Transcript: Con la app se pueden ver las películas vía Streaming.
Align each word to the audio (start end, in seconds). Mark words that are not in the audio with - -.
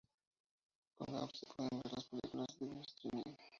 Con 0.97 1.13
la 1.13 1.21
app 1.21 1.31
se 1.35 1.45
pueden 1.45 1.79
ver 1.83 1.93
las 1.93 2.05
películas 2.05 2.47
vía 2.59 2.81
Streaming. 2.81 3.37